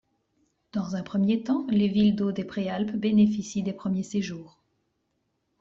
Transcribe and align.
Dans 0.71 0.95
un 0.95 1.03
premier 1.03 1.43
temps, 1.43 1.67
les 1.69 1.87
villes 1.87 2.15
d’eaux 2.15 2.31
des 2.31 2.43
Préalpes 2.43 2.95
bénéficient 2.95 3.61
des 3.61 3.71
premiers 3.71 4.01
séjours. 4.01 4.59